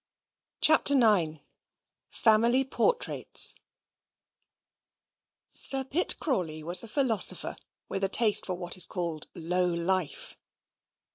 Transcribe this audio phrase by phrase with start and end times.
[0.61, 1.41] CHAPTER IX
[2.09, 3.53] Family Portraits
[5.47, 7.55] Sir Pitt Crawley was a philosopher
[7.87, 10.37] with a taste for what is called low life.